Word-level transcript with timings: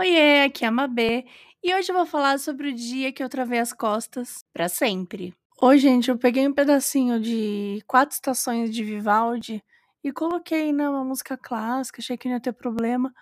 Oiê, 0.00 0.44
aqui 0.44 0.64
é 0.64 0.68
a 0.68 0.70
Mabê 0.70 1.26
e 1.62 1.74
hoje 1.74 1.92
eu 1.92 1.94
vou 1.94 2.06
falar 2.06 2.38
sobre 2.38 2.70
o 2.70 2.74
dia 2.74 3.12
que 3.12 3.22
eu 3.22 3.28
travei 3.28 3.58
as 3.58 3.70
costas 3.70 4.42
pra 4.50 4.66
sempre. 4.66 5.34
Hoje, 5.60 5.82
gente, 5.82 6.08
eu 6.08 6.16
peguei 6.16 6.48
um 6.48 6.54
pedacinho 6.54 7.20
de 7.20 7.84
Quatro 7.86 8.14
Estações 8.14 8.74
de 8.74 8.82
Vivaldi 8.82 9.62
e 10.02 10.10
coloquei, 10.10 10.72
né, 10.72 10.88
música 10.88 11.36
clássica, 11.36 12.00
achei 12.00 12.16
que 12.16 12.28
não 12.28 12.36
ia 12.36 12.40
ter 12.40 12.54
problema, 12.54 13.12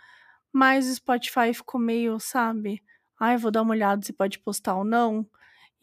mas 0.53 0.89
o 0.89 0.95
Spotify 0.95 1.53
ficou 1.53 1.81
meio, 1.81 2.21
sabe? 2.21 2.81
Ai, 3.19 3.37
vou 3.37 3.51
dar 3.51 3.63
uma 3.63 3.75
olhada 3.75 4.07
se 4.07 4.13
pode 4.13 4.39
postar 4.39 4.77
ou 4.77 4.85
não. 4.85 5.27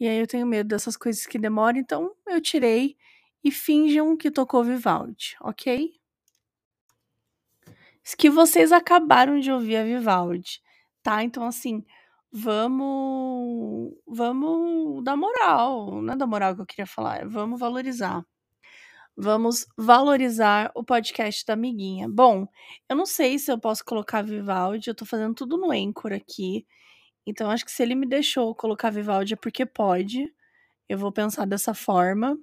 E 0.00 0.08
aí 0.08 0.16
eu 0.16 0.26
tenho 0.26 0.46
medo 0.46 0.68
dessas 0.68 0.96
coisas 0.96 1.26
que 1.26 1.38
demoram, 1.38 1.78
então 1.78 2.10
eu 2.26 2.40
tirei 2.40 2.96
e 3.44 3.50
finjam 3.50 4.16
que 4.16 4.30
tocou 4.30 4.64
Vivaldi, 4.64 5.36
ok? 5.42 5.92
Que 8.16 8.30
vocês 8.30 8.72
acabaram 8.72 9.38
de 9.38 9.52
ouvir 9.52 9.76
a 9.76 9.84
Vivaldi, 9.84 10.64
tá? 11.06 11.22
Então, 11.22 11.46
assim, 11.46 11.84
vamos 12.32 13.94
vamos 14.08 15.04
dar 15.04 15.16
moral, 15.16 16.02
não 16.02 16.14
é 16.14 16.16
dar 16.16 16.26
moral 16.26 16.56
que 16.56 16.62
eu 16.62 16.66
queria 16.66 16.86
falar, 16.86 17.20
é 17.22 17.24
vamos 17.26 17.60
valorizar. 17.60 18.24
Vamos 19.16 19.66
valorizar 19.78 20.70
o 20.74 20.84
podcast 20.84 21.46
da 21.46 21.54
amiguinha. 21.54 22.08
Bom, 22.08 22.46
eu 22.88 22.96
não 22.96 23.06
sei 23.06 23.38
se 23.38 23.50
eu 23.52 23.58
posso 23.58 23.84
colocar 23.84 24.22
Vivaldi, 24.22 24.90
eu 24.90 24.94
tô 24.96 25.06
fazendo 25.06 25.34
tudo 25.34 25.56
no 25.56 25.70
Anchor 25.72 26.12
aqui, 26.12 26.66
então 27.26 27.50
acho 27.50 27.64
que 27.64 27.72
se 27.72 27.82
ele 27.82 27.94
me 27.94 28.06
deixou 28.06 28.54
colocar 28.54 28.90
Vivaldi 28.90 29.34
é 29.34 29.36
porque 29.36 29.66
pode, 29.66 30.32
eu 30.88 30.98
vou 30.98 31.12
pensar 31.12 31.46
dessa 31.46 31.74
forma. 31.74 32.38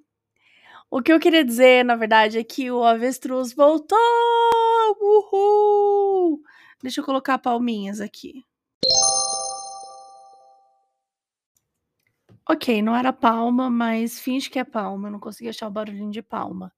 O 0.91 1.01
que 1.01 1.13
eu 1.13 1.19
queria 1.19 1.45
dizer, 1.45 1.85
na 1.85 1.95
verdade, 1.95 2.39
é 2.39 2.43
que 2.43 2.71
o 2.71 2.83
avestruz 2.83 3.53
voltou! 3.53 3.97
Uhul! 5.01 6.41
Deixa 6.83 7.01
eu 7.01 7.05
colocar 7.05 7.37
palminhas 7.39 8.01
aqui. 8.01 8.43
Ok, 12.49 12.81
não 12.81 12.95
era 12.95 13.13
palma, 13.13 13.69
mas 13.69 14.19
finge 14.19 14.49
que 14.49 14.59
é 14.59 14.63
palma. 14.65 15.07
Eu 15.07 15.13
não 15.13 15.19
consegui 15.19 15.49
achar 15.49 15.67
o 15.67 15.71
barulhinho 15.71 16.11
de 16.11 16.21
palma. 16.21 16.73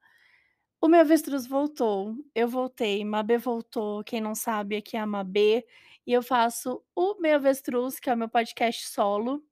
O 0.80 0.88
meu 0.88 1.00
avestruz 1.02 1.48
voltou. 1.48 2.16
Eu 2.36 2.48
voltei. 2.48 3.04
Mabê 3.04 3.38
voltou. 3.38 4.04
Quem 4.04 4.22
não 4.22 4.36
sabe, 4.36 4.76
aqui 4.76 4.96
é 4.96 5.00
a 5.00 5.06
Mabê. 5.08 5.66
E 6.06 6.14
eu 6.14 6.22
faço 6.22 6.84
o 6.96 7.20
meu 7.20 7.36
avestruz, 7.36 8.00
que 8.00 8.10
é 8.10 8.14
o 8.14 8.18
meu 8.18 8.30
podcast 8.30 8.88
solo. 8.88 9.44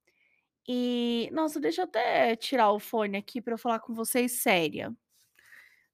E, 0.68 1.28
nossa, 1.32 1.60
deixa 1.60 1.82
eu 1.82 1.86
até 1.86 2.36
tirar 2.36 2.70
o 2.70 2.78
fone 2.78 3.18
aqui 3.18 3.40
para 3.40 3.54
eu 3.54 3.58
falar 3.58 3.80
com 3.80 3.92
vocês 3.92 4.40
séria. 4.40 4.94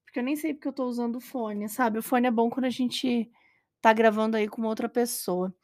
Porque 0.04 0.18
eu 0.20 0.24
nem 0.24 0.36
sei 0.36 0.52
porque 0.54 0.68
eu 0.68 0.72
tô 0.72 0.84
usando 0.84 1.16
o 1.16 1.20
fone, 1.20 1.68
sabe? 1.68 1.98
O 1.98 2.02
fone 2.02 2.26
é 2.26 2.30
bom 2.30 2.50
quando 2.50 2.66
a 2.66 2.70
gente 2.70 3.30
tá 3.80 3.92
gravando 3.92 4.36
aí 4.36 4.48
com 4.48 4.62
outra 4.62 4.88
pessoa. 4.88 5.54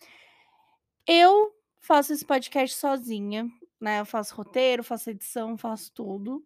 Eu 1.07 1.55
faço 1.81 2.13
esse 2.13 2.25
podcast 2.25 2.77
sozinha, 2.77 3.49
né? 3.81 4.01
Eu 4.01 4.07
faço 4.07 4.35
roteiro, 4.35 4.83
faço 4.83 5.11
edição, 5.11 5.57
faço 5.57 5.93
tudo. 5.93 6.45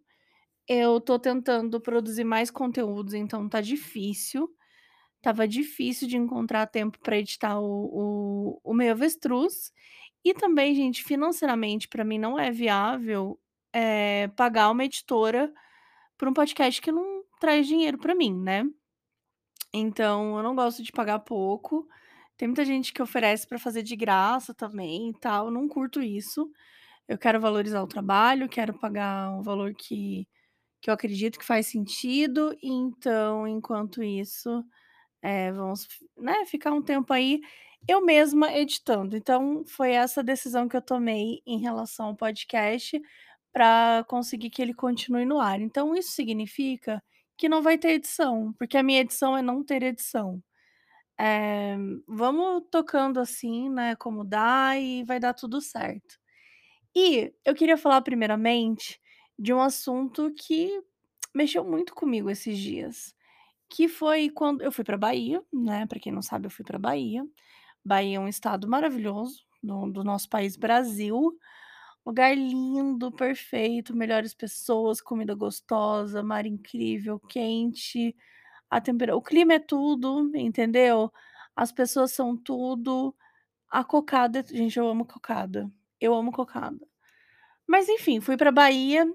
Eu 0.69 1.01
tô 1.01 1.19
tentando 1.19 1.81
produzir 1.81 2.25
mais 2.25 2.51
conteúdos, 2.51 3.15
então 3.15 3.49
tá 3.49 3.61
difícil. 3.61 4.49
Tava 5.23 5.47
difícil 5.47 6.09
de 6.09 6.17
encontrar 6.17 6.67
tempo 6.67 6.99
para 7.01 7.19
editar 7.19 7.61
o, 7.61 8.55
o, 8.55 8.61
o 8.65 8.75
meu 8.75 8.93
avestruz. 8.93 9.73
E 10.25 10.35
também, 10.35 10.75
gente, 10.75 11.03
financeiramente, 11.03 11.89
para 11.89 12.05
mim 12.05 12.19
não 12.19 12.39
é 12.39 12.51
viável 12.51 13.39
é, 13.73 14.29
pagar 14.29 14.71
uma 14.71 14.85
editora 14.85 15.53
por 16.17 16.29
um 16.29 16.33
podcast 16.33 16.81
que 16.81 16.93
não 16.93 17.25
traz 17.41 17.67
dinheiro 17.67 17.99
para 17.99 18.15
mim, 18.15 18.35
né? 18.35 18.65
Então, 19.73 20.37
eu 20.37 20.43
não 20.43 20.55
gosto 20.55 20.83
de 20.83 20.93
pagar 20.93 21.21
pouco. 21.21 21.87
Tem 22.37 22.49
muita 22.49 22.65
gente 22.65 22.93
que 22.93 23.03
oferece 23.03 23.47
para 23.47 23.59
fazer 23.59 23.83
de 23.83 23.95
graça 23.97 24.55
também 24.55 25.11
e 25.11 25.15
tal. 25.15 25.51
Não 25.51 25.69
curto 25.69 26.03
isso. 26.03 26.51
Eu 27.11 27.19
quero 27.19 27.41
valorizar 27.41 27.83
o 27.83 27.89
trabalho, 27.89 28.49
quero 28.49 28.73
pagar 28.73 29.33
um 29.33 29.43
valor 29.43 29.75
que, 29.75 30.29
que 30.83 30.91
eu 30.91 30.95
acredito 30.95 31.41
que 31.41 31.45
faz 31.45 31.67
sentido. 31.67 32.57
Então, 32.63 33.49
enquanto 33.49 34.01
isso, 34.03 34.65
é, 35.23 35.53
vamos 35.53 35.89
né, 36.19 36.47
ficar 36.47 36.73
um 36.73 36.83
tempo 36.83 37.13
aí 37.13 37.41
eu 37.89 38.01
mesma 38.05 38.53
editando. 38.57 39.17
Então, 39.17 39.65
foi 39.67 39.93
essa 39.93 40.23
decisão 40.23 40.69
que 40.69 40.77
eu 40.77 40.83
tomei 40.83 41.43
em 41.47 41.61
relação 41.61 42.07
ao 42.09 42.17
podcast 42.17 43.01
para 43.53 44.05
conseguir 44.09 44.51
que 44.51 44.63
ele 44.63 44.75
continue 44.75 45.25
no 45.27 45.41
ar. 45.41 45.61
Então, 45.61 45.97
isso 45.97 46.13
significa 46.13 47.03
que 47.37 47.49
não 47.49 47.63
vai 47.63 47.79
ter 47.79 47.93
edição, 47.95 48.53
porque 48.59 48.79
a 48.79 48.85
minha 48.85 49.01
edição 49.01 49.37
é 49.37 49.43
não 49.43 49.65
ter 49.65 49.83
edição. 49.83 50.43
É, 51.19 51.77
vamos 52.09 52.65
tocando 52.71 53.21
assim, 53.21 53.71
né, 53.71 53.97
como 53.97 54.25
dá 54.25 54.79
e 54.79 55.05
vai 55.05 55.21
dar 55.21 55.35
tudo 55.35 55.61
certo. 55.61 56.20
E 56.95 57.33
eu 57.45 57.55
queria 57.55 57.77
falar 57.77 58.01
primeiramente 58.03 59.01
de 59.39 59.53
um 59.53 59.61
assunto 59.61 60.33
que 60.35 60.83
mexeu 61.35 61.65
muito 61.65 61.95
comigo 61.95 62.31
esses 62.31 62.59
dias, 62.59 63.15
que 63.71 63.89
foi 63.89 64.31
quando 64.31 64.63
eu 64.63 64.73
fui 64.73 64.85
para 64.85 64.99
Bahia, 64.99 65.43
né? 65.53 65.87
Para 65.87 66.01
quem 66.01 66.13
não 66.13 66.23
sabe, 66.23 66.47
eu 66.47 66.51
fui 66.51 66.65
para 66.65 66.79
Bahia. 66.79 67.25
Bahia 67.85 68.19
é 68.19 68.21
um 68.21 68.29
estado 68.29 68.69
maravilhoso 68.69 69.45
do, 69.63 69.87
do 69.93 70.05
nosso 70.05 70.29
país, 70.29 70.57
Brasil. 70.57 71.39
Lugar 72.07 72.37
lindo, 72.37 73.13
perfeito, 73.13 73.97
melhores 73.97 74.35
pessoas, 74.35 75.01
comida 75.01 75.35
gostosa, 75.35 76.23
mar 76.23 76.47
incrível, 76.47 77.21
quente, 77.21 78.17
a 78.71 78.81
temperatura, 78.81 79.19
o 79.19 79.23
clima 79.23 79.55
é 79.55 79.59
tudo, 79.61 80.31
entendeu? 80.37 81.13
As 81.57 81.73
pessoas 81.73 82.13
são 82.13 82.37
tudo. 82.37 83.15
A 83.71 83.85
cocada, 83.85 84.45
gente, 84.49 84.79
eu 84.79 84.89
amo 84.89 85.05
cocada. 85.07 85.71
Eu 86.01 86.15
amo 86.15 86.33
cocada. 86.33 86.79
Mas 87.67 87.89
enfim, 87.89 88.21
fui 88.21 88.37
pra 88.37 88.53
Bahia 88.53 89.07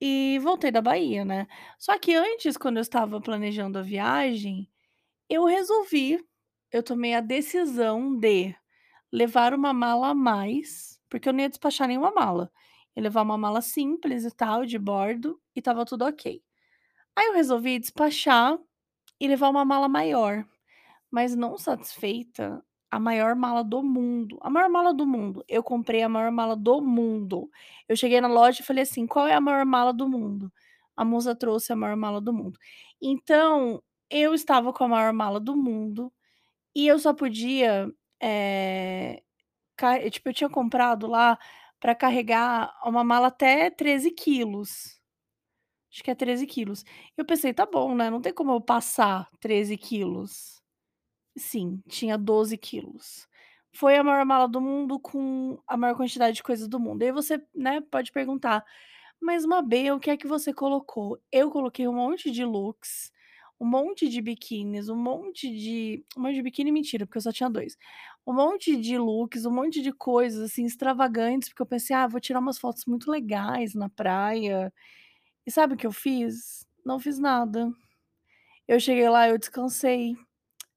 e 0.00 0.38
voltei 0.42 0.70
da 0.70 0.82
Bahia, 0.82 1.24
né. 1.24 1.46
Só 1.78 1.98
que 1.98 2.14
antes, 2.14 2.56
quando 2.56 2.78
eu 2.78 2.82
estava 2.82 3.20
planejando 3.20 3.78
a 3.78 3.82
viagem, 3.82 4.68
eu 5.28 5.44
resolvi, 5.46 6.18
eu 6.72 6.82
tomei 6.82 7.14
a 7.14 7.20
decisão 7.20 8.16
de 8.18 8.54
levar 9.12 9.54
uma 9.54 9.72
mala 9.74 10.08
a 10.10 10.14
mais, 10.14 11.00
porque 11.10 11.28
eu 11.28 11.32
não 11.32 11.40
ia 11.40 11.48
despachar 11.50 11.88
nenhuma 11.88 12.12
mala. 12.12 12.50
Ia 12.96 13.02
levar 13.04 13.22
uma 13.22 13.38
mala 13.38 13.62
simples 13.62 14.24
e 14.24 14.30
tal, 14.32 14.66
de 14.66 14.78
bordo, 14.78 15.40
e 15.56 15.60
estava 15.60 15.84
tudo 15.86 16.04
ok. 16.06 16.42
Aí 17.16 17.26
eu 17.28 17.34
resolvi 17.34 17.78
despachar 17.78 18.58
e 19.20 19.28
levar 19.28 19.50
uma 19.50 19.64
mala 19.64 19.88
maior, 19.88 20.46
mas 21.10 21.34
não 21.36 21.58
satisfeita, 21.58 22.64
a 22.96 23.00
maior 23.00 23.34
mala 23.36 23.64
do 23.64 23.82
mundo, 23.82 24.38
a 24.42 24.50
maior 24.50 24.68
mala 24.70 24.94
do 24.94 25.06
mundo. 25.06 25.44
Eu 25.48 25.62
comprei 25.62 26.02
a 26.02 26.08
maior 26.08 26.30
mala 26.32 26.56
do 26.56 26.80
mundo. 26.82 27.50
Eu 27.88 27.96
cheguei 27.96 28.20
na 28.20 28.28
loja 28.28 28.60
e 28.62 28.64
falei 28.66 28.82
assim: 28.84 29.06
"Qual 29.06 29.26
é 29.26 29.34
a 29.34 29.40
maior 29.40 29.64
mala 29.66 29.92
do 29.92 30.08
mundo?". 30.08 30.52
A 30.96 31.04
moça 31.04 31.34
trouxe 31.36 31.72
a 31.72 31.76
maior 31.76 31.96
mala 31.96 32.20
do 32.20 32.32
mundo. 32.32 32.58
Então, 33.02 33.82
eu 34.10 34.34
estava 34.34 34.72
com 34.72 34.84
a 34.84 34.88
maior 34.88 35.12
mala 35.12 35.40
do 35.40 35.56
mundo 35.56 36.12
e 36.74 36.86
eu 36.88 36.98
só 36.98 37.14
podia, 37.14 37.88
ca 39.76 39.98
tipo, 40.10 40.28
eu 40.28 40.34
tinha 40.34 40.50
comprado 40.50 41.06
lá 41.06 41.38
para 41.80 41.94
carregar 41.94 42.72
uma 42.84 43.04
mala 43.04 43.28
até 43.28 43.70
13 43.70 44.10
quilos. 44.10 44.98
Acho 45.92 46.04
que 46.04 46.10
é 46.10 46.14
13 46.16 46.46
quilos. 46.46 46.84
Eu 47.16 47.24
pensei: 47.26 47.54
"Tá 47.54 47.66
bom, 47.66 47.94
né, 47.96 48.10
não 48.10 48.20
tem 48.22 48.34
como 48.34 48.52
eu 48.52 48.60
passar 48.62 49.28
13 49.40 49.76
quilos". 49.78 50.62
Sim, 51.36 51.82
tinha 51.88 52.16
12 52.16 52.56
quilos. 52.56 53.26
Foi 53.72 53.96
a 53.96 54.04
maior 54.04 54.24
mala 54.24 54.46
do 54.48 54.60
mundo 54.60 55.00
com 55.00 55.58
a 55.66 55.76
maior 55.76 55.96
quantidade 55.96 56.36
de 56.36 56.42
coisas 56.44 56.68
do 56.68 56.78
mundo. 56.78 57.02
E 57.02 57.06
aí 57.06 57.12
você, 57.12 57.42
né, 57.54 57.80
pode 57.80 58.12
perguntar: 58.12 58.64
"Mas 59.20 59.44
Mabê, 59.44 59.90
o 59.92 59.98
que 60.00 60.10
é 60.10 60.16
que 60.16 60.26
você 60.28 60.52
colocou?". 60.54 61.18
Eu 61.32 61.50
coloquei 61.50 61.88
um 61.88 61.94
monte 61.94 62.30
de 62.30 62.44
looks, 62.44 63.12
um 63.60 63.66
monte 63.66 64.08
de 64.08 64.20
biquínis, 64.22 64.88
um 64.88 64.96
monte 64.96 65.48
de 65.50 66.04
um 66.16 66.22
monte 66.22 66.34
de 66.36 66.42
biquíni 66.42 66.70
mentira, 66.72 67.04
porque 67.06 67.18
eu 67.18 67.22
só 67.22 67.32
tinha 67.32 67.50
2. 67.50 67.76
Um 68.26 68.32
monte 68.34 68.76
de 68.76 68.96
looks, 68.98 69.44
um 69.46 69.50
monte 69.52 69.82
de 69.82 69.92
coisas, 69.92 70.40
assim, 70.52 70.64
extravagantes, 70.66 71.48
porque 71.48 71.62
eu 71.62 71.66
pensei: 71.66 71.96
"Ah, 71.96 72.06
vou 72.06 72.20
tirar 72.20 72.38
umas 72.40 72.58
fotos 72.58 72.84
muito 72.86 73.10
legais 73.10 73.74
na 73.74 73.88
praia". 73.88 74.72
E 75.46 75.50
sabe 75.52 75.74
o 75.74 75.76
que 75.78 75.86
eu 75.86 75.92
fiz? 75.92 76.66
Não 76.86 77.00
fiz 77.00 77.18
nada. 77.18 77.70
Eu 78.68 78.80
cheguei 78.80 79.08
lá, 79.10 79.28
eu 79.28 79.38
descansei. 79.38 80.16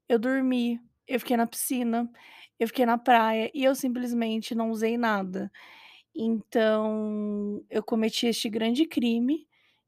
Eu 0.09 0.17
dormi, 0.19 0.79
eu 1.07 1.19
fiquei 1.19 1.35
na 1.37 1.45
piscina, 1.47 2.09
eu 2.59 2.67
fiquei 2.67 2.85
na 2.85 2.97
praia 2.97 3.51
e 3.53 3.63
eu 3.63 3.75
simplesmente 3.75 4.55
não 4.55 4.71
usei 4.71 4.97
nada. 4.97 5.51
Então, 6.15 7.63
eu 7.69 7.83
cometi 7.83 8.27
este 8.27 8.49
grande 8.49 8.85
crime, 8.85 9.47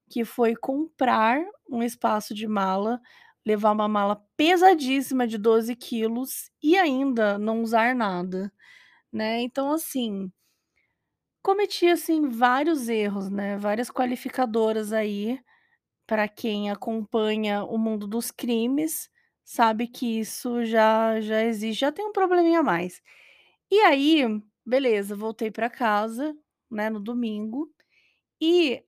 que 0.10 0.26
foi 0.26 0.56
comprar 0.56 1.42
um 1.70 1.84
espaço 1.84 2.34
de 2.36 2.48
mala, 2.48 3.02
levar 3.46 3.72
uma 3.74 3.88
mala 3.88 4.18
pesadíssima 4.38 5.28
de 5.28 5.38
12 5.38 5.76
quilos 5.76 6.52
e 6.64 6.78
ainda 6.78 7.40
não 7.40 7.62
usar 7.64 7.96
nada, 7.96 8.52
né. 9.14 9.42
Então, 9.42 9.72
assim, 9.74 10.32
cometi, 11.44 11.88
assim, 11.88 12.28
vários 12.30 12.90
erros, 12.90 13.30
né, 13.30 13.58
várias 13.58 13.90
qualificadoras 13.90 14.92
aí, 14.94 15.40
para 16.08 16.28
quem 16.28 16.72
acompanha 16.72 17.64
o 17.66 17.78
mundo 17.78 18.08
dos 18.08 18.32
crimes, 18.32 19.10
sabe 19.52 19.88
que 19.88 20.20
isso 20.20 20.64
já 20.66 21.20
já 21.22 21.44
existe 21.44 21.80
já 21.82 21.92
tem 21.92 22.06
um 22.08 22.12
probleminha 22.14 22.60
a 22.60 22.64
mais. 22.64 23.02
E 23.72 23.80
aí, 23.82 24.24
beleza, 24.66 25.16
voltei 25.16 25.52
pra 25.52 25.70
casa, 25.70 26.36
né, 26.72 26.90
no 26.90 27.00
domingo, 27.00 27.72
e 28.42 28.84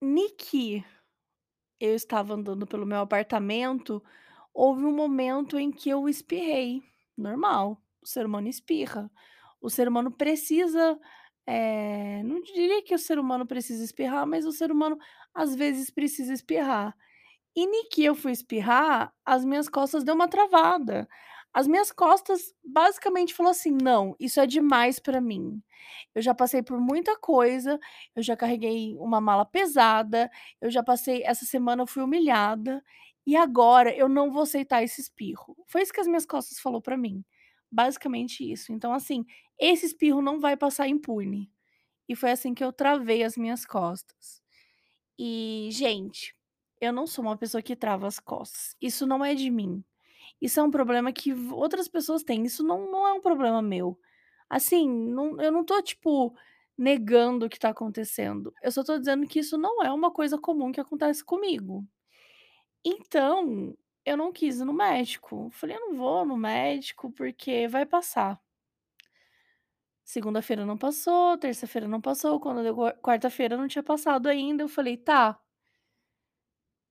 ni 0.00 0.26
eu 1.80 1.94
estava 1.94 2.34
andando 2.34 2.66
pelo 2.66 2.86
meu 2.86 3.00
apartamento, 3.00 4.02
houve 4.54 4.84
um 4.84 4.94
momento 4.94 5.58
em 5.58 5.70
que 5.70 5.90
eu 5.90 6.08
espirrei, 6.08 6.82
normal, 7.16 7.82
o 8.02 8.06
ser 8.06 8.24
humano 8.26 8.48
espirra. 8.48 9.10
O 9.60 9.68
ser 9.70 9.88
humano 9.88 10.10
precisa, 10.10 10.98
eh, 11.46 12.22
não 12.24 12.40
diria 12.42 12.82
que 12.82 12.94
o 12.94 12.98
ser 12.98 13.18
humano 13.18 13.46
precisa 13.46 13.84
espirrar, 13.84 14.26
mas 14.26 14.46
o 14.46 14.52
ser 14.52 14.70
humano 14.70 14.98
às 15.34 15.54
vezes 15.54 15.90
precisa 15.90 16.32
espirrar. 16.32 16.96
E 17.56 17.66
ni 17.66 17.84
que 17.88 18.04
eu 18.04 18.14
fui 18.14 18.32
espirrar, 18.32 19.14
as 19.24 19.42
minhas 19.42 19.66
costas 19.66 20.04
deu 20.04 20.14
uma 20.14 20.28
travada. 20.28 21.08
As 21.54 21.66
minhas 21.66 21.90
costas 21.90 22.52
basicamente 22.62 23.32
falou 23.32 23.50
assim: 23.50 23.70
"Não, 23.82 24.14
isso 24.20 24.38
é 24.38 24.46
demais 24.46 24.98
pra 24.98 25.22
mim. 25.22 25.62
Eu 26.14 26.20
já 26.20 26.34
passei 26.34 26.62
por 26.62 26.78
muita 26.78 27.18
coisa, 27.18 27.78
eu 28.14 28.22
já 28.22 28.36
carreguei 28.36 28.94
uma 28.98 29.22
mala 29.22 29.46
pesada, 29.46 30.30
eu 30.60 30.70
já 30.70 30.82
passei 30.82 31.22
essa 31.24 31.46
semana 31.46 31.82
eu 31.82 31.86
fui 31.86 32.02
humilhada, 32.02 32.84
e 33.26 33.34
agora 33.36 33.90
eu 33.96 34.06
não 34.08 34.30
vou 34.30 34.42
aceitar 34.42 34.82
esse 34.82 35.00
espirro". 35.00 35.56
Foi 35.66 35.80
isso 35.82 35.92
que 35.94 36.00
as 36.00 36.06
minhas 36.06 36.26
costas 36.26 36.60
falou 36.60 36.82
pra 36.82 36.94
mim, 36.98 37.24
basicamente 37.72 38.44
isso. 38.52 38.70
Então 38.72 38.92
assim, 38.92 39.24
esse 39.58 39.86
espirro 39.86 40.20
não 40.20 40.38
vai 40.40 40.58
passar 40.58 40.88
impune. 40.88 41.50
E 42.08 42.16
foi 42.16 42.32
assim 42.32 42.54
que 42.54 42.64
eu 42.64 42.72
travei 42.72 43.24
as 43.24 43.36
minhas 43.38 43.66
costas. 43.66 44.42
E, 45.18 45.70
gente, 45.72 46.35
eu 46.80 46.92
não 46.92 47.06
sou 47.06 47.24
uma 47.24 47.36
pessoa 47.36 47.62
que 47.62 47.76
trava 47.76 48.06
as 48.06 48.18
costas. 48.20 48.76
Isso 48.80 49.06
não 49.06 49.24
é 49.24 49.34
de 49.34 49.50
mim. 49.50 49.84
Isso 50.40 50.60
é 50.60 50.62
um 50.64 50.70
problema 50.70 51.12
que 51.12 51.32
outras 51.52 51.88
pessoas 51.88 52.22
têm. 52.24 52.44
Isso 52.44 52.64
não 52.64 52.90
não 52.92 53.06
é 53.08 53.12
um 53.14 53.20
problema 53.22 53.62
meu. 53.62 53.98
Assim, 54.50 54.88
não 54.90 55.40
eu 55.40 55.52
não 55.52 55.64
tô, 55.64 55.82
tipo, 55.82 56.34
negando 56.78 57.46
o 57.46 57.50
que 57.50 57.58
tá 57.58 57.70
acontecendo. 57.70 58.52
Eu 58.62 58.72
só 58.72 58.84
tô 58.84 58.98
dizendo 58.98 59.26
que 59.28 59.40
isso 59.40 59.58
não 59.58 59.82
é 59.84 59.92
uma 59.92 60.10
coisa 60.12 60.38
comum 60.38 60.72
que 60.72 60.80
acontece 60.80 61.24
comigo. 61.24 61.86
Então, 62.84 63.76
eu 64.04 64.16
não 64.16 64.32
quis 64.32 64.60
ir 64.60 64.64
no 64.64 64.72
médico. 64.74 65.50
Falei: 65.52 65.76
"Eu 65.76 65.80
não 65.80 65.94
vou 65.96 66.24
no 66.26 66.36
médico 66.36 67.10
porque 67.12 67.68
vai 67.68 67.86
passar". 67.86 68.40
Segunda-feira 70.08 70.64
não 70.64 70.78
passou, 70.78 71.36
terça-feira 71.36 71.88
não 71.88 72.00
passou, 72.00 72.38
quando 72.38 72.62
deu 72.62 72.74
qua 72.76 72.92
quarta-feira 72.94 73.56
não 73.56 73.66
tinha 73.66 73.82
passado 73.82 74.28
ainda, 74.28 74.62
eu 74.62 74.68
falei: 74.68 74.96
"Tá, 74.96 75.36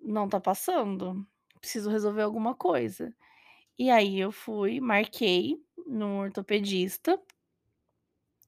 não 0.06 0.30
tá 0.30 0.40
passando, 0.40 1.26
preciso 1.62 1.90
resolver 1.90 2.24
alguma 2.24 2.56
coisa". 2.56 3.14
E 3.80 3.90
aí 3.92 4.20
eu 4.20 4.32
fui, 4.32 4.80
marquei 4.82 5.58
no 5.88 6.20
ortopedista, 6.22 7.20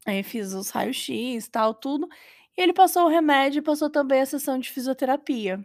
aí 0.06 0.24
fiz 0.24 0.54
os 0.54 0.70
raio-x, 0.72 1.48
tal, 1.50 1.74
tudo, 1.74 2.08
e 2.58 2.62
ele 2.62 2.74
passou 2.74 3.06
o 3.06 3.10
remédio 3.10 3.60
e 3.60 3.62
passou 3.64 3.90
também 3.90 4.22
a 4.22 4.26
sessão 4.26 4.58
de 4.60 4.70
fisioterapia. 4.72 5.64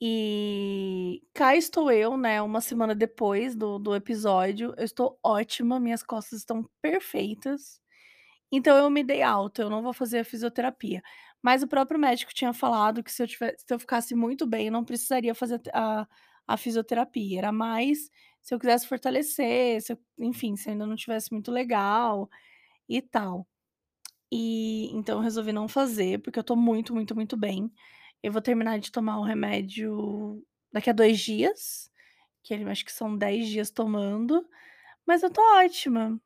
E 0.00 1.22
cá 1.32 1.56
estou 1.56 1.90
eu, 1.90 2.16
né, 2.18 2.42
uma 2.42 2.60
semana 2.60 2.94
depois 2.94 3.56
do 3.56 3.78
do 3.78 3.94
episódio, 3.96 4.74
eu 4.76 4.84
estou 4.84 5.18
ótima, 5.24 5.80
minhas 5.80 6.02
costas 6.02 6.40
estão 6.40 6.68
perfeitas. 6.82 7.80
Então 8.52 8.76
eu 8.78 8.90
me 8.90 9.04
dei 9.04 9.22
alta, 9.22 9.62
eu 9.62 9.70
não 9.70 9.82
vou 9.82 9.92
fazer 9.94 10.20
a 10.20 10.24
fisioterapia. 10.24 11.02
Mas 11.46 11.62
o 11.62 11.68
próprio 11.68 12.00
médico 12.00 12.34
tinha 12.34 12.52
falado 12.52 13.02
que 13.04 13.12
se 13.12 13.22
eu 13.22 13.28
tivesse 13.28 13.64
se 13.66 13.74
eu 13.74 13.78
ficasse 13.80 14.14
muito 14.16 14.46
bem, 14.46 14.66
eu 14.66 14.72
não 14.72 14.84
precisaria 14.84 15.34
fazer 15.34 15.60
a 15.74 16.06
a 16.48 16.56
fisioterapia, 16.56 17.38
era 17.40 17.52
mais 17.52 18.10
se 18.42 18.54
eu 18.54 18.58
quisesse 18.60 18.86
fortalecer, 18.88 19.80
se 19.82 19.92
eu 19.94 19.98
enfim, 20.18 20.56
se 20.56 20.68
eu 20.68 20.72
ainda 20.74 20.86
não 20.86 20.94
estivesse 20.96 21.32
muito 21.32 21.50
legal 21.52 22.28
e 22.88 23.02
tal. 23.02 23.46
E 24.32 24.90
então 24.96 25.18
eu 25.18 25.22
resolvi 25.22 25.52
não 25.52 25.68
fazer, 25.68 26.20
porque 26.22 26.38
eu 26.38 26.44
tô 26.44 26.56
muito, 26.56 26.94
muito, 26.94 27.14
muito 27.14 27.36
bem. 27.36 27.72
Eu 28.22 28.32
vou 28.32 28.42
terminar 28.42 28.78
de 28.78 28.90
tomar 28.92 29.18
o 29.18 29.24
remédio 29.24 30.42
daqui 30.72 30.90
a 30.90 30.92
2 30.92 31.18
dias, 31.20 31.90
que 32.42 32.54
ele 32.54 32.64
acho 32.70 32.84
que 32.84 32.92
são 32.92 33.16
10 33.16 33.48
dias 33.48 33.70
tomando, 33.70 34.46
mas 35.06 35.22
eu 35.22 35.30
tô 35.32 35.42
ótima, 35.58 36.20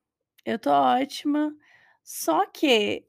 eu 0.46 0.58
tô 0.58 0.70
ótima. 0.70 1.54
Só 2.04 2.46
que 2.46 3.06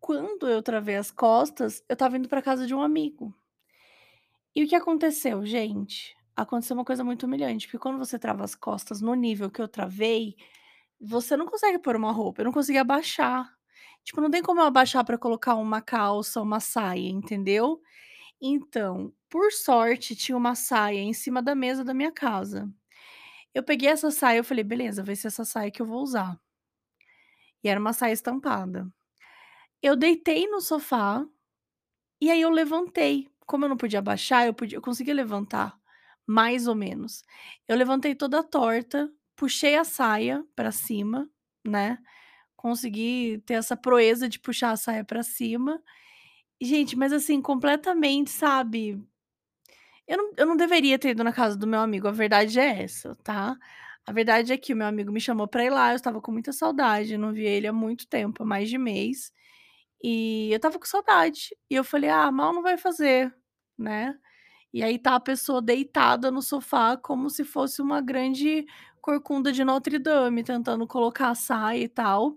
quando 0.00 0.48
eu 0.48 0.62
travei 0.62 0.96
as 0.96 1.10
costas, 1.10 1.82
eu 1.88 1.94
estava 1.94 2.16
indo 2.16 2.28
pra 2.28 2.42
casa 2.42 2.66
de 2.66 2.74
um 2.74 2.82
amigo. 2.82 3.34
E 4.54 4.64
o 4.64 4.68
que 4.68 4.74
aconteceu, 4.74 5.44
gente? 5.46 6.16
Aconteceu 6.36 6.74
uma 6.74 6.84
coisa 6.84 7.04
muito 7.04 7.24
humilhante, 7.26 7.66
porque 7.66 7.78
quando 7.78 7.98
você 7.98 8.18
trava 8.18 8.44
as 8.44 8.54
costas 8.54 9.00
no 9.00 9.14
nível 9.14 9.50
que 9.50 9.60
eu 9.60 9.68
travei, 9.68 10.36
você 11.00 11.36
não 11.36 11.46
consegue 11.46 11.78
pôr 11.78 11.96
uma 11.96 12.12
roupa, 12.12 12.40
eu 12.42 12.46
não 12.46 12.52
conseguia 12.52 12.82
abaixar. 12.82 13.48
Tipo, 14.04 14.20
não 14.20 14.30
tem 14.30 14.42
como 14.42 14.60
eu 14.60 14.66
abaixar 14.66 15.04
pra 15.04 15.18
colocar 15.18 15.54
uma 15.56 15.82
calça, 15.82 16.40
uma 16.42 16.60
saia, 16.60 17.08
entendeu? 17.08 17.80
Então, 18.40 19.12
por 19.30 19.52
sorte, 19.52 20.16
tinha 20.16 20.36
uma 20.38 20.54
saia 20.56 21.00
em 21.00 21.12
cima 21.14 21.42
da 21.42 21.54
mesa 21.54 21.84
da 21.84 21.94
minha 21.94 22.12
casa. 22.12 22.70
Eu 23.54 23.62
peguei 23.64 23.88
essa 23.90 24.10
saia, 24.10 24.38
eu 24.38 24.44
falei: 24.44 24.64
"Beleza, 24.64 25.02
vai 25.04 25.16
ser 25.16 25.28
essa 25.28 25.44
saia 25.44 25.70
que 25.70 25.82
eu 25.82 25.86
vou 25.86 26.02
usar". 26.02 26.38
E 27.64 27.68
era 27.68 27.80
uma 27.80 27.92
saia 27.92 28.12
estampada. 28.12 28.86
Eu 29.82 29.96
deitei 29.96 30.46
no 30.46 30.60
sofá, 30.60 31.24
e 32.20 32.30
aí 32.30 32.40
eu 32.42 32.50
levantei. 32.50 33.28
Como 33.46 33.64
eu 33.66 33.68
não 33.70 33.76
podia 33.76 34.00
abaixar, 34.00 34.46
eu 34.46 34.54
podia 34.54 34.78
eu 34.78 34.82
conseguia 34.82 35.14
levantar, 35.14 35.78
mais 36.26 36.66
ou 36.68 36.74
menos. 36.74 37.22
Eu 37.68 37.76
levantei 37.76 38.14
toda 38.14 38.42
torta, 38.44 39.10
puxei 39.36 39.76
a 39.76 39.84
saia 39.84 40.44
pra 40.56 40.72
cima, 40.72 41.28
né, 41.66 41.98
consegui 42.56 43.42
ter 43.46 43.54
essa 43.56 43.76
proeza 43.76 44.28
de 44.28 44.38
puxar 44.40 44.72
a 44.72 44.76
saia 44.78 45.04
pra 45.04 45.22
cima. 45.24 45.82
Gente, 46.62 46.96
mas 46.96 47.12
assim, 47.12 47.42
completamente, 47.42 48.30
sabe, 48.30 49.02
eu 50.06 50.16
não 50.16 50.32
eu 50.36 50.46
não 50.46 50.56
deveria 50.56 50.98
ter 50.98 51.10
ido 51.10 51.24
na 51.24 51.32
casa 51.32 51.56
do 51.56 51.66
meu 51.66 51.80
amigo, 51.80 52.08
a 52.08 52.12
verdade 52.12 52.58
é 52.60 52.82
essa, 52.82 53.14
tá. 53.24 53.56
A 54.06 54.12
verdade 54.12 54.52
é 54.52 54.56
que 54.58 54.72
o 54.72 54.76
meu 54.76 54.86
amigo 54.86 55.12
me 55.12 55.20
chamou 55.20 55.46
pra 55.48 55.64
ir 55.64 55.70
lá, 55.70 55.92
eu 55.92 55.96
estava 55.96 56.20
com 56.20 56.32
muita 56.32 56.52
saudade, 56.52 57.16
não 57.18 57.32
via 57.32 57.48
ele 57.50 57.66
há 57.66 57.72
muito 57.72 58.06
tempo, 58.08 58.42
há 58.42 58.46
mais 58.46 58.68
de 58.70 58.78
mês. 58.78 59.32
E 60.02 60.50
eu 60.52 60.56
estava 60.56 60.78
com 60.78 60.86
saudade. 60.86 61.56
E 61.70 61.74
eu 61.74 61.84
falei: 61.84 62.10
"Ah, 62.10 62.30
mal 62.32 62.52
não 62.54 62.62
vai 62.62 62.76
fazer", 62.78 63.34
né. 63.78 64.14
E 64.74 64.82
aí 64.84 64.98
tá 64.98 65.16
a 65.16 65.20
pessoa 65.20 65.62
deitada 65.62 66.30
no 66.30 66.42
sofá 66.42 66.96
como 66.96 67.30
se 67.30 67.44
fosse 67.44 67.82
uma 67.82 68.00
grande 68.02 68.66
corcunda 69.02 69.52
de 69.52 69.64
Notre 69.64 69.98
Dame, 69.98 70.44
tentando 70.44 70.86
colocar 70.88 71.30
a 71.30 71.34
saia 71.36 71.84
e 71.84 71.88
tal, 71.88 72.36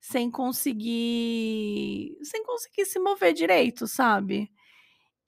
sem 0.00 0.30
conseguir 0.30 2.16
sem 2.24 2.44
conseguir 2.44 2.86
se 2.86 2.98
mover 3.00 3.34
direito, 3.34 3.86
sabe. 3.88 4.50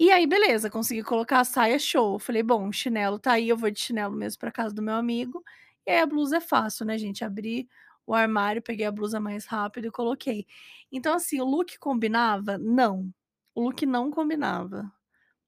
E 0.00 0.10
aí 0.10 0.26
beleza, 0.26 0.70
consegui 0.70 1.02
colocar 1.02 1.40
a 1.40 1.44
saia, 1.44 1.78
show. 1.78 2.18
Falei: 2.18 2.42
"Bom, 2.42 2.68
o 2.68 2.72
chinelo 2.72 3.18
tá 3.18 3.32
aí, 3.34 3.48
eu 3.48 3.56
vou 3.56 3.70
de 3.70 3.80
chinelo 3.80 4.14
mesmo 4.16 4.38
pra 4.40 4.52
casa 4.52 4.74
do 4.74 4.82
meu 4.82 4.94
amigo". 4.96 5.42
E 5.86 5.90
aí 5.92 6.00
a 6.00 6.06
blusa 6.06 6.38
é 6.38 6.40
fácil, 6.40 6.86
né, 6.86 6.98
gente, 6.98 7.24
abri 7.24 7.68
o 8.06 8.14
armário, 8.14 8.62
peguei 8.62 8.86
a 8.86 8.92
blusa 8.92 9.20
mais 9.20 9.46
rápido 9.46 9.86
e 9.88 9.90
coloquei. 9.90 10.46
Então 10.92 11.14
assim, 11.14 11.40
o 11.40 11.44
look 11.44 11.78
combinava? 11.78 12.58
Não, 12.58 13.12
o 13.54 13.62
look 13.64 13.84
não 13.86 14.10
combinava. 14.10 14.90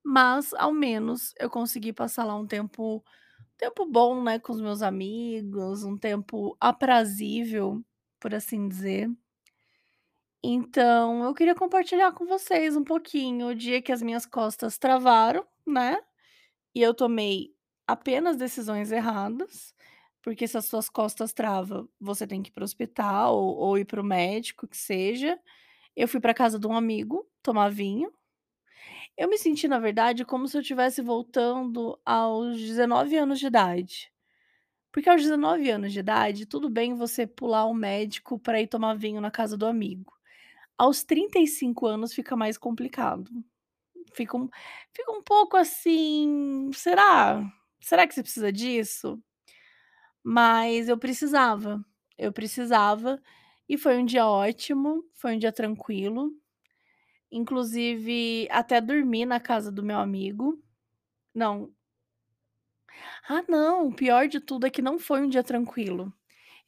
Mas 0.04 0.54
ao 0.54 0.72
menos 0.72 1.34
eu 1.38 1.50
consegui 1.50 1.92
passar 1.92 2.24
lá 2.24 2.34
um 2.36 2.46
tempo 2.46 3.04
tempo 3.58 3.86
bom, 3.86 4.22
né, 4.22 4.38
com 4.40 4.52
os 4.52 4.60
meus 4.60 4.82
amigos, 4.82 5.84
um 5.84 5.96
tempo 5.98 6.56
aprazível, 6.60 7.82
por 8.20 8.34
assim 8.34 8.68
dizer. 8.68 9.10
Então 10.42 11.24
eu 11.24 11.34
queria 11.34 11.54
compartilhar 11.54 12.12
com 12.12 12.24
vocês 12.26 12.76
um 12.76 12.84
pouquinho 12.84 13.48
o 13.48 13.54
dia 13.54 13.82
que 13.82 13.90
as 13.92 14.02
minhas 14.02 14.24
costas 14.24 14.78
travaram, 14.78 15.44
né, 15.66 15.96
e 16.74 16.82
eu 16.82 16.94
tomei 16.94 17.54
apenas 17.86 18.36
decisões 18.36 18.92
erradas, 18.92 19.74
porque 20.22 20.48
se 20.48 20.58
as 20.58 20.66
suas 20.66 20.88
costas 20.90 21.32
trava, 21.32 21.88
você 22.00 22.26
tem 22.26 22.42
que 22.42 22.50
ir 22.50 22.52
para 22.52 22.62
o 22.62 22.64
hospital 22.64 23.36
ou 23.36 23.56
ou 23.58 23.78
ir 23.78 23.84
para 23.86 24.00
o 24.00 24.04
médico, 24.04 24.66
que 24.68 24.76
seja. 24.76 25.38
Eu 25.96 26.08
fui 26.08 26.20
pra 26.20 26.34
casa 26.34 26.58
de 26.58 26.66
um 26.68 26.74
amigo 26.76 27.26
tomar 27.42 27.70
vinho. 27.70 28.12
Eu 29.16 29.28
me 29.28 29.36
senti, 29.38 29.66
na 29.68 29.78
verdade, 29.78 30.24
como 30.24 30.46
se 30.46 30.56
eu 30.56 30.60
estivesse 30.60 31.02
voltando 31.02 31.98
aos 32.04 32.58
19 32.60 33.16
anos 33.16 33.38
de 33.40 33.46
idade. 33.46 34.12
Porque 34.92 35.10
aos 35.10 35.22
19 35.22 35.70
anos 35.70 35.92
de 35.92 36.00
idade, 36.00 36.46
tudo 36.46 36.70
bem 36.70 36.94
você 36.94 37.26
pular 37.26 37.66
o 37.66 37.74
médico 37.74 38.38
pra 38.38 38.60
ir 38.60 38.68
tomar 38.68 38.96
vinho 38.96 39.20
na 39.20 39.30
casa 39.30 39.56
do 39.56 39.66
amigo. 39.66 40.12
Aos 40.78 41.04
35 41.04 41.86
anos 41.86 42.14
fica 42.14 42.36
mais 42.36 42.58
complicado. 42.58 43.30
Fica 44.14 44.36
um 44.36 44.48
fica 44.94 45.12
um 45.12 45.22
pouco 45.22 45.56
assim: 45.56 46.70
"Será? 46.74 47.42
Será 47.80 48.06
que 48.06 48.14
você 48.14 48.22
precisa 48.22 48.52
disso?". 48.52 49.20
Mas 50.30 50.88
eu 50.90 50.98
precisava, 50.98 51.82
eu 52.18 52.30
precisava, 52.30 53.18
e 53.66 53.78
foi 53.78 53.96
um 53.96 54.04
dia 54.04 54.26
ótimo, 54.26 55.02
foi 55.14 55.34
um 55.36 55.38
dia 55.38 55.50
tranquilo. 55.50 56.30
Inclusive, 57.32 58.48
até 58.50 58.80
dormi 58.80 59.26
na 59.26 59.40
casa 59.40 59.72
do 59.72 59.82
meu 59.82 59.98
amigo. 59.98 60.62
Não 61.34 61.72
Ah 63.28 63.42
não, 63.48 63.88
o 63.88 63.94
pior 63.94 64.28
de 64.28 64.40
tudo 64.40 64.66
é 64.66 64.70
que 64.70 64.82
não 64.82 64.98
foi 64.98 65.22
um 65.22 65.28
dia 65.28 65.42
tranquilo. 65.42 66.12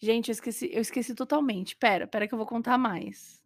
Gente, 0.01 0.29
eu 0.29 0.33
esqueci 0.33 0.71
eu 0.73 0.81
esqueci 0.81 1.15
totalmente. 1.15 1.69
Espera, 1.69 2.05
espera 2.05 2.27
que 2.29 2.35
eu 2.35 2.39
vou 2.39 2.47
contar 2.47 2.79
mais. 2.79 3.43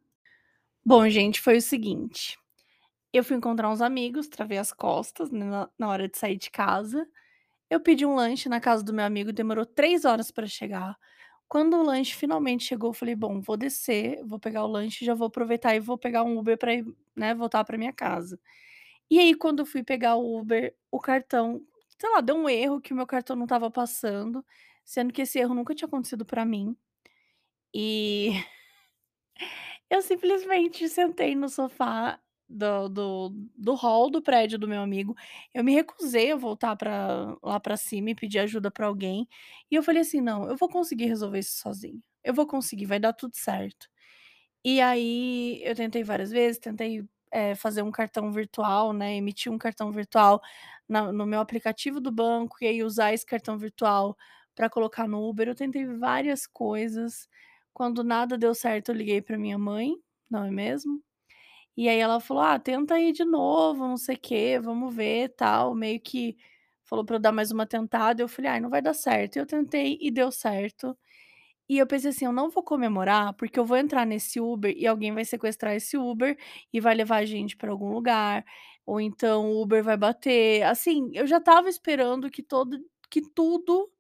Bom, 0.84 1.08
gente, 1.08 1.40
foi 1.40 1.58
o 1.58 1.62
seguinte, 1.62 2.38
eu 3.12 3.24
fui 3.24 3.36
encontrar 3.36 3.70
uns 3.70 3.80
amigos, 3.82 4.28
travei 4.28 4.58
as 4.58 4.72
costas, 4.72 5.30
né, 5.30 5.46
na 5.78 5.88
hora 5.88 6.08
de 6.08 6.18
sair 6.18 6.36
de 6.38 6.50
casa. 6.50 7.06
Eu 7.70 7.80
pedi 7.80 8.04
um 8.06 8.14
lanche 8.14 8.48
na 8.48 8.60
casa 8.60 8.82
do 8.84 8.92
meu 8.92 9.04
amigo, 9.04 9.32
demorou 9.32 9.64
3 9.66 10.04
horas 10.04 10.30
pra 10.30 10.46
chegar. 10.46 10.96
Quando 11.48 11.76
o 11.76 11.82
lanche 11.82 12.14
finalmente 12.14 12.64
chegou, 12.64 12.90
eu 12.90 12.94
falei: 12.94 13.14
"Bom, 13.14 13.40
vou 13.40 13.56
descer, 13.56 14.22
vou 14.24 14.38
pegar 14.38 14.64
o 14.64 14.68
lanche, 14.68 15.04
já 15.04 15.14
vou 15.14 15.28
aproveitar 15.28 15.74
e 15.74 15.80
vou 15.80 15.98
pegar 15.98 16.22
um 16.24 16.38
Uber 16.38 16.58
ir, 16.70 16.84
né, 17.16 17.34
voltar 17.34 17.64
pra 17.64 17.78
minha 17.78 17.92
casa". 17.92 18.38
E 19.10 19.18
aí, 19.20 19.34
quando 19.34 19.60
eu 19.60 19.66
fui 19.66 19.82
pegar 19.84 20.16
o 20.16 20.38
Uber, 20.40 20.74
o 20.90 21.00
cartão, 21.00 21.62
sei 22.00 22.10
lá, 22.10 22.20
deu 22.20 22.36
um 22.36 22.48
erro 22.48 22.80
que 22.80 22.92
o 22.92 22.96
meu 22.96 23.06
cartão 23.06 23.36
não 23.36 23.44
estava 23.44 23.70
passando, 23.70 24.44
sendo 24.84 25.12
que 25.12 25.22
esse 25.22 25.38
erro 25.38 25.54
nunca 25.54 25.74
tinha 25.74 25.88
acontecido 25.88 26.24
pra 26.26 26.44
mim. 26.46 26.76
E 27.74 28.32
eu 29.90 30.02
simplesmente 30.02 30.88
sentei 30.88 31.34
no 31.34 31.48
sofá 31.48 32.18
do 32.48 32.88
do 32.88 33.30
do 33.56 33.74
hall 33.74 34.10
do 34.10 34.22
prédio 34.22 34.58
do 34.58 34.68
meu 34.68 34.80
amigo. 34.82 35.14
Eu 35.54 35.64
me 35.64 35.72
recusei 35.74 36.32
a 36.32 36.36
voltar 36.36 36.76
pra 36.76 37.36
lá 37.42 37.60
pra 37.60 37.76
cima 37.76 38.10
e 38.10 38.14
pedir 38.14 38.40
ajuda 38.40 38.70
pra 38.70 38.86
alguém. 38.86 39.28
E 39.70 39.74
eu 39.76 39.82
falei 39.82 40.02
assim: 40.02 40.20
"Não, 40.20 40.48
eu 40.48 40.56
vou 40.56 40.68
conseguir 40.68 41.06
resolver 41.06 41.38
isso 41.40 41.58
sozinha. 41.60 42.00
Eu 42.24 42.34
vou 42.34 42.46
conseguir, 42.46 42.86
vai 42.86 43.00
dar 43.00 43.12
tudo 43.12 43.34
certo". 43.36 43.88
E 44.64 44.80
aí 44.80 45.60
eu 45.64 45.74
tentei 45.74 46.02
várias 46.04 46.30
vezes, 46.30 46.58
tentei, 46.58 47.04
eh, 47.32 47.54
fazer 47.54 47.82
um 47.82 47.90
cartão 47.92 48.32
virtual, 48.32 48.92
né, 48.92 49.14
emitir 49.16 49.52
um 49.52 49.58
cartão 49.58 49.90
virtual 49.92 50.40
na 50.88 51.12
no 51.12 51.26
meu 51.26 51.40
aplicativo 51.40 52.00
do 52.00 52.10
banco 52.12 52.56
e 52.62 52.66
aí 52.66 52.82
usar 52.82 53.12
esse 53.14 53.26
cartão 53.26 53.58
virtual 53.58 54.16
pra 54.54 54.70
colocar 54.70 55.06
no 55.08 55.28
Uber. 55.28 55.48
Eu 55.48 55.54
tentei 55.54 55.86
várias 55.86 56.46
coisas. 56.46 57.28
Quando 57.74 58.04
nada 58.04 58.38
deu 58.38 58.54
certo, 58.54 58.90
eu 58.90 58.94
liguei 58.96 59.20
pra 59.22 59.38
minha 59.38 59.58
mãe, 59.58 59.94
não 60.30 60.44
é 60.44 60.50
mesmo? 60.50 61.02
E 61.76 61.88
aí 61.88 61.98
ela 61.98 62.20
falou: 62.20 62.42
"Ah, 62.42 62.58
tenta 62.58 62.94
aí 62.94 63.12
de 63.12 63.24
novo, 63.24 63.86
não 63.88 63.96
sei 63.96 64.16
quê, 64.16 64.60
vamos 64.62 64.94
ver, 64.94 65.30
tal", 65.36 65.74
meio 65.74 66.00
que 66.00 66.36
falou 66.84 67.04
pra 67.04 67.16
eu 67.16 67.20
dar 67.20 67.32
mais 67.32 67.50
uma 67.50 67.66
tentada, 67.66 68.22
eu 68.22 68.28
falei: 68.28 68.50
"Ai, 68.52 68.60
não 68.60 68.70
vai 68.70 68.80
dar 68.82 68.94
certo". 68.94 69.36
Eu 69.38 69.46
tentei 69.46 69.98
e 70.00 70.10
deu 70.10 70.30
certo. 70.30 70.96
E 71.68 71.78
eu 71.78 71.86
pensei 71.86 72.10
assim: 72.10 72.26
"Eu 72.26 72.32
não 72.32 72.50
vou 72.50 72.62
comemorar, 72.62 73.34
porque 73.34 73.58
eu 73.60 73.66
vou 73.66 73.76
entrar 73.78 74.06
nesse 74.06 74.40
Uber 74.40 74.74
e 74.76 74.86
alguém 74.86 75.12
vai 75.14 75.24
sequestrar 75.24 75.74
esse 75.74 75.96
Uber 75.98 76.38
e 76.72 76.80
vai 76.80 76.94
levar 76.94 77.18
a 77.18 77.26
gente 77.26 77.56
pra 77.56 77.70
algum 77.72 77.90
lugar, 77.92 78.44
ou 78.86 79.00
então 79.00 79.46
o 79.52 79.62
Uber 79.62 79.82
vai 79.84 79.96
bater". 79.96 80.62
Assim, 80.64 81.10
eu 81.14 81.26
já 81.26 81.38
estava 81.38 81.68
esperando 81.70 82.30
que 82.30 82.42
todo 82.42 82.78
que 83.10 83.22
tudo 83.34 83.90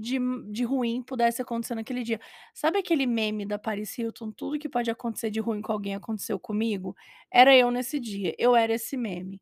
de 0.00 0.16
m 0.16 0.50
de 0.52 0.64
ruim 0.64 1.02
pudesse 1.02 1.42
acontecer 1.42 1.74
naquele 1.76 2.02
dia. 2.04 2.20
Sabe 2.54 2.78
aquele 2.80 3.06
meme 3.06 3.46
da 3.46 3.58
Paris 3.58 3.96
Hilton, 3.98 4.32
"Tudo 4.32 4.58
que 4.58 4.68
pode 4.68 4.90
acontecer 4.90 5.30
de 5.30 5.40
ruim 5.40 5.62
com 5.62 5.72
alguém 5.72 5.94
aconteceu 5.96 6.38
comigo"? 6.40 6.96
Era 7.32 7.54
eu 7.56 7.70
nesse 7.70 8.00
dia, 8.00 8.34
eu 8.38 8.56
era 8.56 8.74
esse 8.74 8.96
meme. 8.96 9.40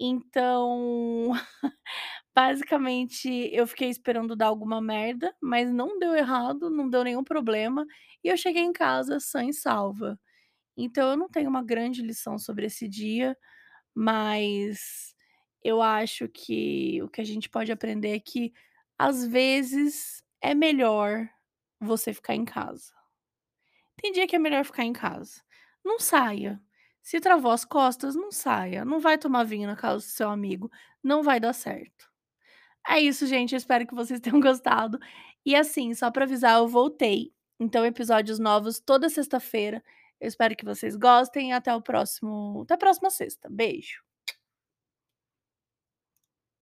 Então, 0.00 1.30
basicamente, 2.36 3.28
eu 3.52 3.66
fiquei 3.66 3.88
esperando 3.90 4.36
dar 4.36 4.46
alguma 4.48 4.80
merda, 4.82 5.34
mas 5.42 5.72
não 5.72 5.98
deu 5.98 6.14
errado, 6.16 6.70
não 6.70 6.88
deu 6.90 7.04
nenhum 7.04 7.24
problema, 7.24 7.86
e 8.24 8.28
eu 8.28 8.36
cheguei 8.36 8.62
em 8.62 8.72
casa 8.72 9.20
sã 9.20 9.44
e 9.46 9.52
salva. 9.54 10.18
Então 10.76 11.10
eu 11.10 11.16
não 11.16 11.28
tenho 11.28 11.50
uma 11.50 11.62
grande 11.64 12.02
lição 12.02 12.38
sobre 12.38 12.66
esse 12.66 12.88
dia, 12.88 13.36
mas 13.94 15.14
eu 15.64 15.82
acho 15.82 16.28
que 16.28 17.02
o 17.02 17.08
que 17.08 17.20
a 17.20 17.24
gente 17.24 17.48
pode 17.50 17.72
aprender 17.72 18.10
é 18.16 18.20
que, 18.20 18.52
às 18.98 19.26
vezes, 19.26 20.22
é 20.40 20.54
melhor 20.54 21.28
você 21.80 22.12
ficar 22.12 22.34
em 22.34 22.44
casa. 22.44 22.92
Tem 24.00 24.12
dia 24.12 24.26
que 24.26 24.36
é 24.36 24.38
melhor 24.38 24.64
ficar 24.64 24.84
em 24.84 24.92
casa. 24.92 25.42
Não 25.84 25.98
saia. 25.98 26.60
Se 27.02 27.20
travou 27.20 27.50
as 27.52 27.64
costas, 27.64 28.14
não 28.14 28.30
saia. 28.30 28.84
Não 28.84 29.00
vai 29.00 29.18
tomar 29.18 29.44
vinho 29.44 29.66
na 29.66 29.76
casa 29.76 29.96
do 29.98 30.02
seu 30.10 30.30
amigo, 30.30 30.70
não 31.02 31.22
vai 31.22 31.40
dar 31.40 31.52
certo. 31.52 32.08
É 32.88 33.00
isso, 33.00 33.26
gente, 33.26 33.52
eu 33.54 33.58
espero 33.58 33.86
que 33.86 33.94
vocês 33.94 34.20
tenham 34.22 34.40
gostado. 34.40 34.98
E, 35.44 35.54
assim, 35.56 35.94
só 35.94 36.10
pra 36.10 36.24
avisar, 36.24 36.58
eu 36.58 36.68
voltei, 36.68 37.32
então 37.60 37.84
episódios 37.86 38.38
novos 38.38 38.80
toda 38.80 39.08
sexta-feira. 39.08 39.82
Eu 40.20 40.28
espero 40.28 40.56
que 40.56 40.64
vocês 40.64 40.96
gostem 40.96 41.52
até 41.52 41.74
o 41.74 41.82
próximo 41.82 42.62
até 42.64 42.74
a 42.74 42.78
próxima 42.78 43.10
sexta. 43.10 43.48
Beijo. 43.50 44.07